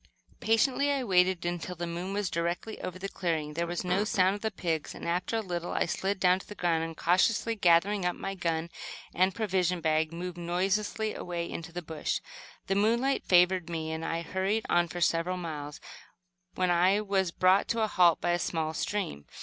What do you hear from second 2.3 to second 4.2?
directly over the clearing. There was no